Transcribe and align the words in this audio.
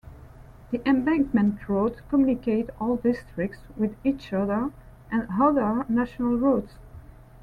The 0.71 0.81
embankment 0.89 1.69
roads 1.69 2.01
communicate 2.09 2.71
all 2.79 2.95
districts 2.95 3.59
with 3.77 3.95
each 4.03 4.33
other 4.33 4.71
and 5.11 5.27
other 5.39 5.85
national 5.87 6.37
routes. 6.39 6.73